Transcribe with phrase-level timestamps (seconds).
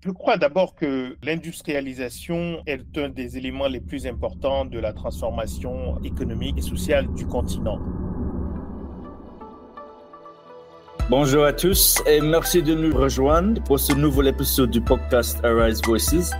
[0.00, 5.98] Je crois d'abord que l'industrialisation est un des éléments les plus importants de la transformation
[6.04, 7.80] économique et sociale du continent.
[11.08, 15.80] Bonjour à tous et merci de nous rejoindre pour ce nouvel épisode du podcast Arise
[15.82, 16.32] Voices.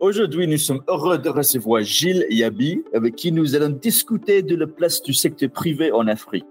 [0.00, 4.66] Aujourd'hui, nous sommes heureux de recevoir Gilles Yabi, avec qui nous allons discuter de la
[4.66, 6.44] place du secteur privé en Afrique.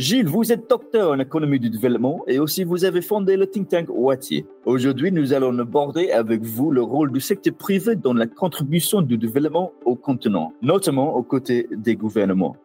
[0.00, 3.68] Gilles, vous êtes docteur en économie du développement et aussi vous avez fondé le think
[3.68, 4.46] tank Wati.
[4.64, 9.18] Aujourd'hui, nous allons aborder avec vous le rôle du secteur privé dans la contribution du
[9.18, 12.56] développement au continent, notamment aux côtés des gouvernements.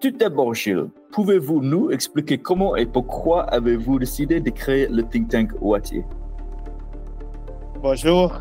[0.00, 5.28] Tout d'abord, Gilles, pouvez-vous nous expliquer comment et pourquoi avez-vous décidé de créer le think
[5.28, 6.00] tank Wati
[7.82, 8.40] Bonjour,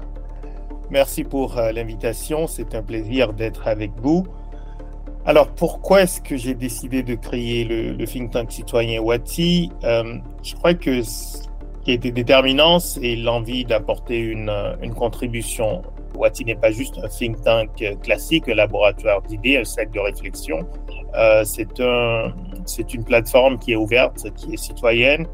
[0.90, 4.24] merci pour euh, l'invitation, c'est un plaisir d'être avec vous.
[5.26, 9.72] Alors, pourquoi est-ce que j'ai décidé de créer le, think tank citoyen Wati?
[9.86, 11.44] Euh, Je crois que ce
[11.86, 15.82] qui a été déterminant, c'est l'envie d'apporter une, euh, une, contribution.
[16.16, 17.70] Wati n'est pas juste un think tank
[18.02, 20.68] classique, un laboratoire d'idées, un cercle de réflexion.
[21.16, 22.34] Euh, c'est un,
[22.94, 25.26] une plateforme qui est ouverte, qui est citoyenne,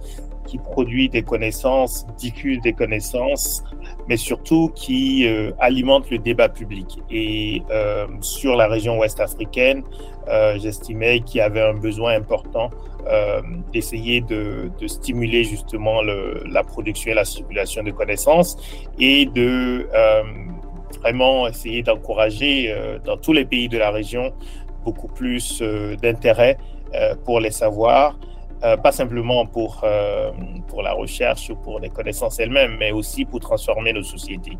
[0.45, 3.63] qui produit des connaissances, diffuse des connaissances,
[4.09, 6.97] mais surtout qui euh, alimente le débat public.
[7.11, 9.83] Et euh, sur la région ouest africaine,
[10.27, 12.71] euh, j'estimais qu'il y avait un besoin important
[13.07, 18.57] euh, d'essayer de, stimuler justement la production et la circulation de connaissances
[18.99, 19.87] et de
[21.01, 24.33] vraiment essayer d'encourager dans tous les pays de la région
[24.83, 25.61] beaucoup plus
[26.01, 26.57] d'intérêt
[27.25, 28.17] pour les savoirs
[28.63, 30.31] euh, pas simplement pour, euh,
[30.67, 34.57] pour la recherche ou pour les connaissances elles-mêmes, mais aussi pour transformer nos sociétés.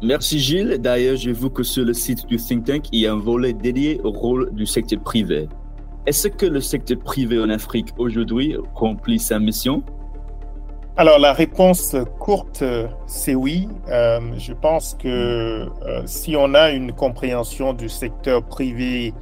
[0.00, 0.78] Merci Gilles.
[0.78, 3.52] D'ailleurs, j'ai vu que sur le site du think tank, il y a un volet
[3.52, 5.48] dédié au rôle du secteur privé.
[6.06, 9.82] Est-ce que le secteur privé en Afrique aujourd'hui remplit sa mission?
[10.98, 12.64] Alors la réponse courte,
[13.06, 13.68] c'est oui.
[13.88, 19.14] Euh, je pense que euh, si on a une compréhension du secteur privé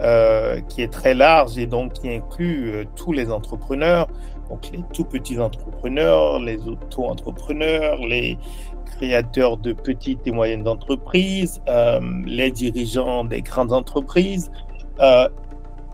[0.00, 4.06] euh, qui est très large et donc qui inclut euh, tous les entrepreneurs,
[4.48, 8.38] donc les tout petits entrepreneurs, les auto-entrepreneurs, les
[8.86, 14.52] créateurs de petites et moyennes entreprises, euh, les dirigeants des grandes entreprises,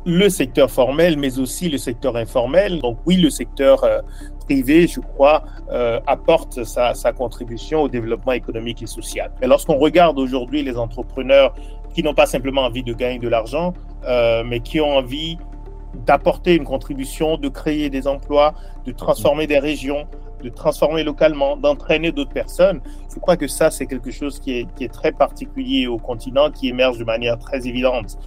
[0.04, 2.81] le secteur formel, mais aussi le secteur informel.
[2.81, 3.82] Donc oui, le secteur
[4.44, 5.44] privé, je crois,
[6.06, 9.32] apporte sa, contribution au développement économique et social.
[9.41, 11.54] Mais lorsqu'on regarde aujourd'hui les entrepreneurs
[11.94, 13.72] qui n'ont pas simplement envie de gagner de l'argent,
[14.05, 15.38] euh, mais qui ont envie
[15.94, 20.06] d'apporter une contribution, de créer des emplois, de transformer des régions,
[20.44, 22.81] de transformer localement, d'entraîner d'autres personnes.
[23.12, 26.99] Je crois que ça, c'est quelque chose qui est, très particulier au continent, qui émerge
[26.99, 28.19] de manière très évidente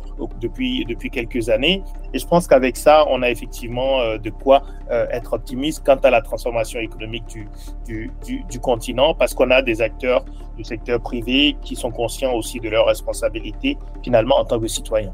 [0.42, 1.84] depuis, depuis quelques années.
[2.14, 6.02] Et je pense qu'avec ça, on a effectivement euh, de quoi euh, être optimiste quant
[6.04, 7.48] à la transformation économique du,
[7.86, 10.26] du, du, du continent, parce qu'on a des acteurs
[10.58, 15.14] du secteur privé qui sont conscients aussi de leurs responsabilités, finalement, en tant que citoyens.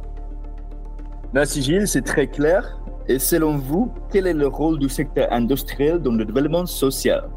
[1.33, 2.79] Merci Gilles, c'est très clair.
[3.07, 7.29] Et selon vous, quel est le rôle du secteur industriel dans le développement social?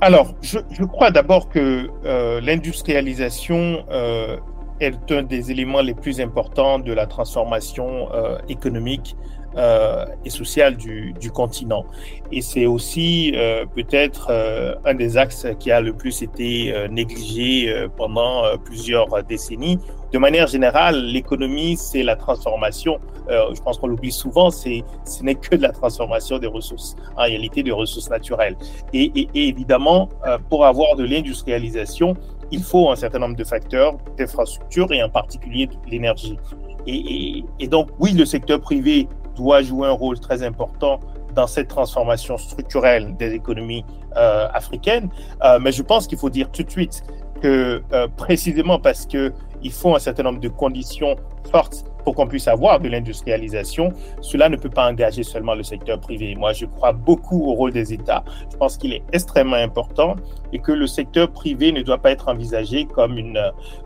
[0.00, 4.36] Alors, je, crois d'abord que euh, l'industrialisation euh,
[4.80, 9.16] est un des éléments les plus importants de la transformation euh, économique
[9.58, 11.84] euh, et sociale du, du, continent.
[12.30, 17.86] Et c'est aussi euh, peut-être euh, un des axes qui a le plus été négligé
[17.96, 19.80] pendant plusieurs décennies.
[20.12, 23.00] De manière générale, l'économie, c'est la transformation.
[23.28, 27.22] je pense qu'on l'oublie souvent, c'est ce n'est que de la transformation des ressources, en
[27.22, 28.56] réalité des ressources naturelles.
[28.92, 30.08] Et, et, évidemment,
[30.48, 32.14] pour avoir de l'industrialisation,
[32.50, 36.38] il faut un certain nombre de facteurs d'infrastructure et en particulier l'énergie.
[36.86, 39.08] Et, et, donc, oui, le secteur privé
[39.38, 41.00] doit jouer un rôle très important
[41.34, 43.84] dans cette transformation structurelle des économies
[44.16, 45.08] euh, africaines.
[45.44, 47.02] Euh, mais je pense qu'il faut dire tout de suite
[47.40, 49.32] que euh, précisément parce que
[49.62, 51.16] il faut un certain nombre de conditions
[51.50, 56.00] fortes pour qu'on puisse avoir de l'industrialisation, cela ne peut pas engager seulement le secteur
[56.00, 56.34] privé.
[56.36, 58.24] Moi, je crois beaucoup au rôle des États.
[58.50, 60.16] Je pense qu'il est extrêmement important
[60.54, 63.18] et que le secteur privé ne doit pas être envisagé comme,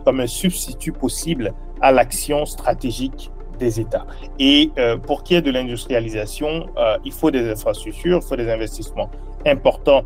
[0.06, 4.06] un substitut possible à l'action stratégique des États.
[4.38, 8.36] Et euh, pour qu'il y ait de l'industrialisation, euh, il faut des infrastructures, il faut
[8.36, 9.10] des investissements
[9.46, 10.02] importants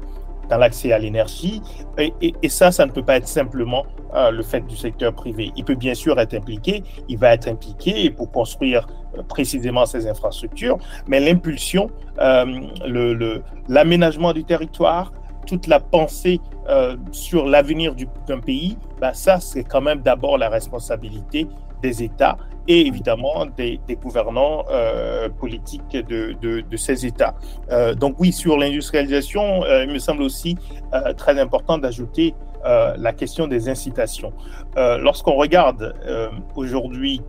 [0.49, 1.61] dans l'accès à l'énergie.
[1.99, 3.85] Et, ça, ça ne peut pas être simplement
[4.15, 5.51] euh, le fait du secteur privé.
[5.57, 8.87] Il peut bien sûr être impliqué, il va être impliqué pour construire
[9.29, 10.79] précisément ces infrastructures,
[11.09, 11.91] mais l'impulsion,
[13.69, 15.13] l'aménagement le, du territoire,
[15.47, 16.41] toute la pensée
[17.13, 17.95] sur l'avenir
[18.29, 21.47] d'un pays, bah ça, c'est quand même d'abord la responsabilité
[21.83, 22.37] des États
[22.69, 24.65] et évidemment des, gouvernants
[25.39, 27.35] politiques de, ces États.
[27.97, 30.57] donc oui, sur l'industrialisation, il me semble aussi
[31.17, 32.35] très important d'ajouter
[32.65, 34.33] la question des incitations.
[34.77, 35.95] Lorsqu'on regarde
[36.55, 37.23] aujourd'hui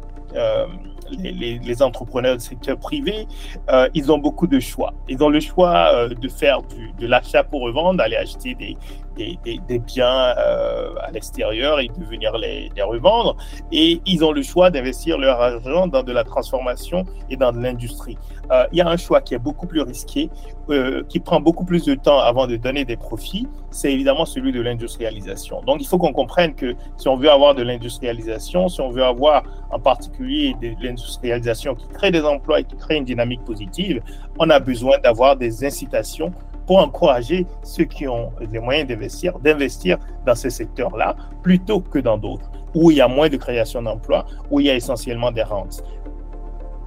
[1.12, 3.28] les, entrepreneurs du secteur privé,
[3.69, 4.94] euh, ils ont beaucoup de choix.
[5.07, 6.62] Ils ont le choix euh, de faire
[7.00, 8.78] de l'achat pour revendre, d'aller acheter des,
[9.18, 13.36] des, biens euh, à l'extérieur et de venir les, revendre.
[13.72, 17.60] Et ils ont le choix d'investir leur argent dans de la transformation et dans de
[17.60, 18.18] l'industrie.
[18.52, 20.30] Euh, il y a un choix qui est beaucoup plus risqué,
[20.69, 24.52] euh, qui prend beaucoup plus de temps avant de donner des profits, c'est évidemment celui
[24.52, 25.62] de l'industrialisation.
[25.64, 29.04] Donc il faut qu'on comprenne que si on veut avoir de l'industrialisation, si on veut
[29.04, 34.02] avoir en particulier de l'industrialisation qui crée des emplois et qui crée une dynamique positive,
[34.40, 36.31] on a besoin d'avoir des incitations
[36.68, 42.18] pour encourager ceux qui ont les moyens d'investir, d'investir dans ces secteurs-là plutôt que dans
[42.18, 45.44] d'autres, où il y a moins de création d'emplois, où il y a essentiellement des
[45.44, 45.84] rentes.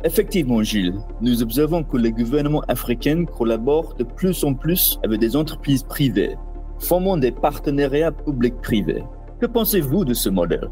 [0.05, 5.35] Effectivement, Gilles, nous observons que les gouvernements africains collaborent de plus en plus avec des
[5.35, 6.37] entreprises privées,
[6.79, 9.05] formant des partenariats publics-privés.
[9.41, 10.69] Que pensez-vous de ce modèle?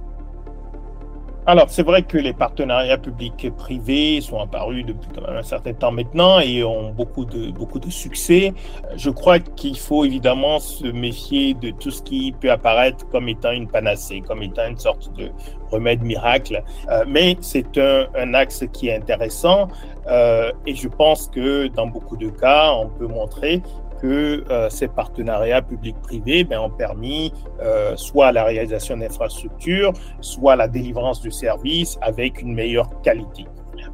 [1.48, 5.42] Alors, c'est vrai que les partenariats publics et privés sont apparus depuis quand même un
[5.42, 8.52] certain temps maintenant et ont beaucoup de, beaucoup de succès.
[8.96, 13.52] Je crois qu'il faut évidemment se méfier de tout ce qui peut apparaître comme étant
[13.52, 15.30] une panacée, comme étant une sorte de
[15.70, 16.62] remède miracle.
[16.90, 19.68] Euh, mais c'est un, un, axe qui est intéressant
[20.06, 23.62] euh, et je pense que dans beaucoup de cas, on peut montrer
[24.00, 30.68] que euh, ces partenariats publics-privés ben, ont permis euh, soit la réalisation d'infrastructures, soit la
[30.68, 33.46] délivrance de services avec une meilleure qualité.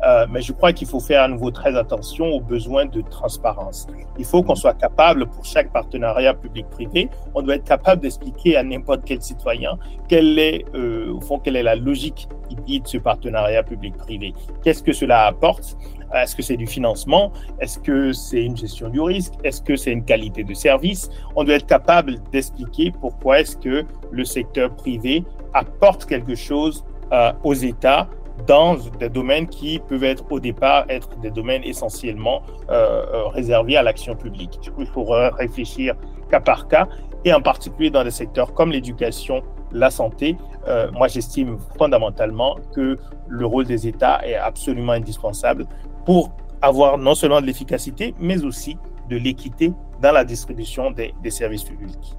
[0.03, 3.87] Euh, mais je crois qu'il faut faire à nouveau très attention aux besoins de transparence.
[4.19, 8.63] Il faut qu'on soit capable, pour chaque partenariat public-privé, on doit être capable d'expliquer à
[8.63, 12.99] n'importe quel citoyen quelle est, euh, au fond, quelle est la logique qui guide ce
[12.99, 14.35] partenariat public-privé.
[14.63, 15.77] Qu'est-ce que cela apporte?
[16.15, 17.33] Est-ce que c'est du financement?
[17.61, 19.33] Est-ce que c'est une gestion du risque?
[19.43, 21.11] Est-ce que c'est une qualité de service?
[21.35, 25.25] On doit être capable d'expliquer pourquoi est-ce que le secteur privé
[25.55, 28.09] apporte quelque chose euh, aux États
[28.47, 33.77] dans des domaines qui peuvent être au départ être des domaines essentiellement euh, euh, réservés
[33.77, 34.59] à l'action publique.
[34.61, 35.95] Du coup, il faut réfléchir
[36.31, 36.89] cas par cas
[37.25, 39.43] et en particulier dans des secteurs comme l'éducation,
[39.73, 40.37] la santé.
[40.69, 42.99] Euh, moi, j'estime fondamentalement que
[43.29, 45.67] le rôle des États est absolument indispensable
[46.05, 46.31] pour
[46.61, 48.77] avoir non seulement de l'efficacité, mais aussi
[49.09, 52.15] de l'équité dans la distribution des, des services publics.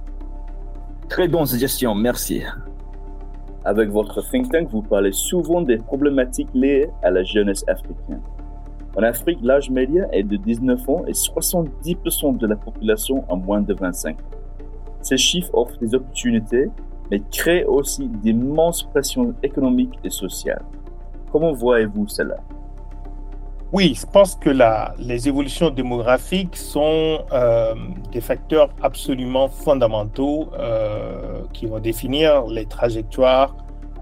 [1.08, 2.42] Très bonne suggestion, merci.
[3.66, 8.20] Avec votre think tank, vous parlez souvent des problématiques liées à la jeunesse africaine.
[8.96, 13.60] En Afrique, l'âge médian est de 19 ans et 70% de la population a moins
[13.60, 14.22] de 25 ans.
[15.02, 16.70] Ces chiffres offrent des opportunités,
[17.10, 20.62] mais créent aussi d'immenses pressions économiques et sociales.
[21.32, 22.36] Comment voyez-vous cela?
[23.72, 24.50] Oui, je pense que
[24.98, 27.74] les évolutions démographiques sont euh,
[28.12, 33.56] des facteurs absolument fondamentaux euh, qui vont définir les trajectoires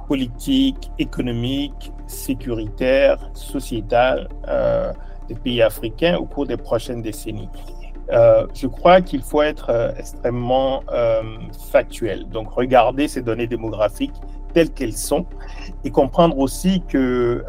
[0.07, 4.93] politiques, économiques, sécuritaires, sociétales euh,
[5.29, 7.49] des pays africains au cours des prochaines décennies.
[8.11, 11.23] Euh, je crois qu'il faut être euh, extrêmement euh,
[11.71, 12.29] factuel.
[12.29, 14.15] Donc, regarder ces données démographiques
[14.53, 15.27] telles qu'elles sont
[15.85, 17.45] et comprendre aussi que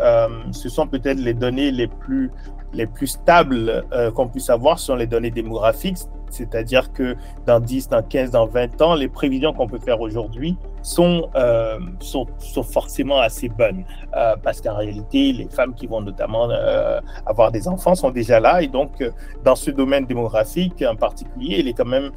[0.51, 2.31] ce sont peut-être les données les plus
[2.73, 3.85] les plus stables
[4.15, 5.99] qu'on puisse avoir sont les données démographiques,
[6.35, 7.15] c'est-à-dire que
[7.45, 11.79] dans 10, dans 15, dans 20 ans, les prévisions qu'on peut faire aujourd'hui sont, euh,
[11.99, 13.83] sont, sont, forcément assez bonnes.
[14.15, 18.39] Euh, parce qu'en réalité, les femmes qui vont notamment euh, avoir des enfants sont déjà
[18.39, 18.61] là.
[18.61, 19.03] Et donc,
[19.43, 22.11] dans ce domaine démographique en particulier, il est quand même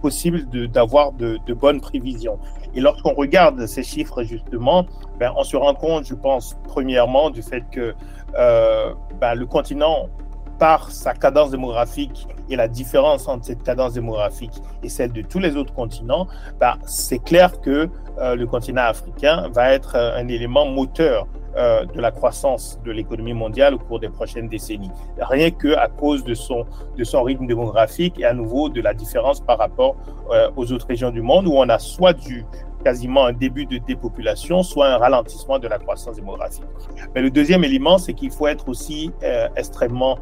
[0.00, 2.38] possible d'avoir de, bonnes prévisions.
[2.74, 4.86] Et lorsqu'on regarde ces chiffres, justement,
[5.18, 7.94] ben, on se rend compte, je pense, premièrement, du fait que
[8.32, 10.08] ben, le continent
[10.58, 15.38] par sa cadence démographique et la différence entre cette cadence démographique et celle de tous
[15.38, 16.26] les autres continents,
[16.60, 17.88] bah, c'est clair que
[18.18, 21.26] euh, le continent africain va être euh, un élément moteur
[21.56, 24.90] euh, de la croissance de l'économie mondiale au cours des prochaines décennies.
[25.18, 26.64] Rien que à cause de son,
[26.96, 29.96] de son rythme démographique et à nouveau de la différence par rapport
[30.56, 32.44] aux autres régions du monde où on a soit du,
[32.84, 36.64] quasiment un début de dépopulation, soit un ralentissement de la croissance démographique.
[37.14, 39.12] Mais le deuxième élément, c'est qu'il faut être aussi
[39.56, 40.18] extrêmement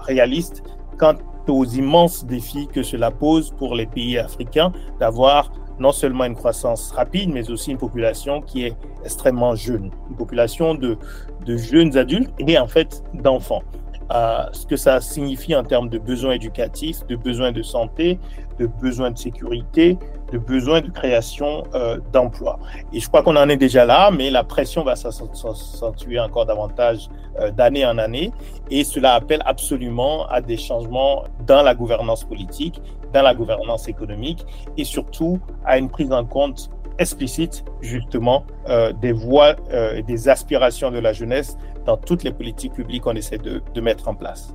[0.00, 0.62] réaliste
[0.98, 1.14] quant
[1.52, 6.90] aux immenses défis que cela pose pour les pays africains d'avoir non seulement une croissance
[6.90, 10.98] rapide, mais aussi une population qui est extrêmement jeune, une population de,
[11.46, 13.62] de jeunes adultes et en fait d'enfants.
[14.10, 18.18] Ce que ça signifie en termes de besoins éducatifs, de besoins de santé,
[18.58, 19.98] de besoins de sécurité,
[20.32, 22.58] de besoins de création euh, d'emplois.
[22.92, 27.08] Et je crois qu'on en est déjà là, mais la pression va s'accentuer encore davantage
[27.40, 28.32] euh, d'année en année.
[28.70, 32.80] Et cela appelle absolument à des changements dans la gouvernance politique,
[33.12, 34.44] dans la gouvernance économique
[34.76, 39.54] et surtout à une prise en compte explicite justement euh, des voix
[39.94, 41.56] et des aspirations de la jeunesse
[41.88, 44.54] dans toutes les politiques publiques qu'on essaie de, de mettre en place.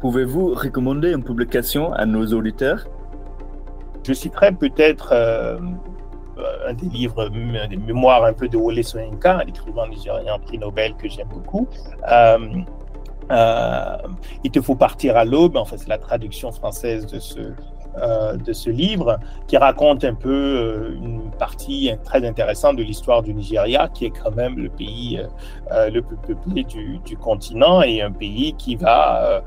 [0.00, 2.86] Pouvez-vous recommander une publication à nos auditeurs?
[4.06, 5.58] Je citerai peut-être euh,
[6.68, 10.94] un des livres, des mémoires un peu de Wole Soyinka, un écrivain nigérien prix Nobel
[10.94, 11.66] que j'aime beaucoup.
[12.08, 12.38] Euh,
[13.32, 13.96] euh,
[14.44, 17.40] il te faut partir à l'aube, en fait, c'est la traduction française de ce,
[18.02, 23.22] euh, de ce livre qui raconte un peu euh, une partie très intéressante de l'histoire
[23.22, 25.20] du Nigeria, qui est quand même le pays
[25.72, 29.42] euh, le plus peuplé du, continent et un pays qui va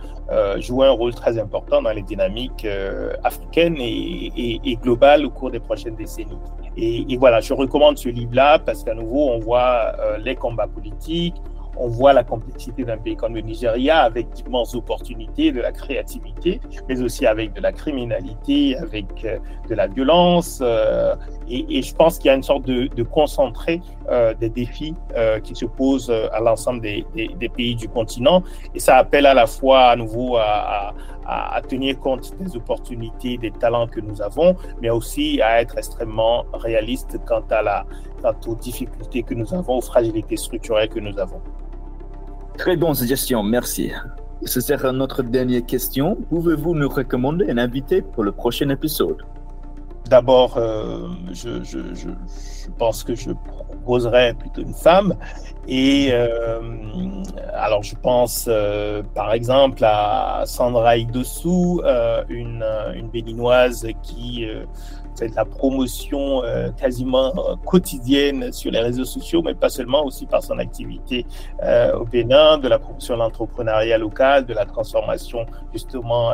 [0.58, 2.68] jouer un rôle très important dans les dynamiques
[3.24, 6.38] africaines et, et, globales au cours des prochaines décennies.
[6.78, 11.36] Et, et voilà, je recommande ce livre-là parce qu'à nouveau, on voit les combats politiques,
[11.78, 16.60] on voit la complexité d'un pays comme le Nigeria avec d'immenses opportunités, de la créativité,
[16.88, 19.38] mais aussi avec de la criminalité, avec euh,
[19.70, 20.60] de la violence.
[20.62, 21.16] Euh,
[21.50, 24.96] et, je pense qu'il y a une sorte de, de concentré euh, des défis
[25.44, 27.06] qui se posent à l'ensemble des,
[27.56, 28.44] pays du continent.
[28.74, 30.94] Et ça appelle à la fois à nouveau à,
[31.68, 37.18] tenir compte des opportunités, des talents que nous avons, mais aussi à être extrêmement réaliste
[37.26, 37.86] quant, à la,
[38.22, 41.42] quant aux difficultés que nous avons, aux fragilités structurelles que nous avons.
[42.62, 43.92] Très bonne suggestion, merci.
[44.46, 46.16] Ce sera notre dernière question.
[46.30, 49.18] Pouvez-vous nous recommander un invité pour le prochain épisode?
[50.08, 52.10] D'abord, euh, je,
[52.78, 55.16] pense que je proposerais plutôt une femme.
[55.68, 56.60] Et euh,
[57.56, 61.82] alors, je pense euh, par exemple à Sandra Idossou,
[62.30, 62.64] une,
[62.94, 64.46] une béninoise qui
[65.18, 70.06] fait de la promotion euh, quasiment euh, quotidienne sur les réseaux sociaux, mais pas seulement,
[70.06, 71.26] aussi par son activité
[71.64, 76.32] euh, au Bénin, de la promotion de l'entrepreneuriat local, de la transformation justement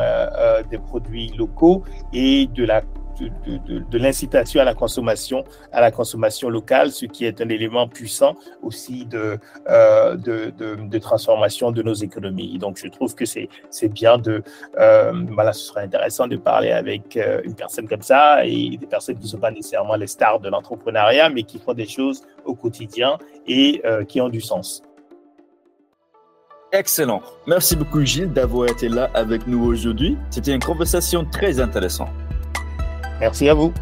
[0.70, 2.82] des produits locaux et de la
[3.20, 8.36] de, l'incitation à la consommation, à la consommation locale, ce qui est un élément puissant
[8.62, 9.38] aussi de,
[9.70, 12.58] euh, de, transformation de nos économies.
[12.58, 13.50] Donc, je trouve que c'est
[13.90, 14.44] bien de,
[14.80, 18.88] euh, voilà, ce serait intéressant de parler avec euh, une personne comme ça et des
[18.88, 22.24] personnes qui ne sont pas nécessairement les stars de l'entrepreneuriat, mais qui font des choses
[22.46, 24.82] au quotidien et qui ont du sens.
[26.74, 27.22] Excellent.
[27.48, 30.18] Merci beaucoup Gilles d'avoir été là avec nous aujourd'hui.
[30.30, 32.10] C'était une conversation très intéressante.
[33.20, 33.74] Merci à vous.